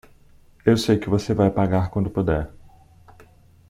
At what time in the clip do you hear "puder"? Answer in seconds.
2.09-2.49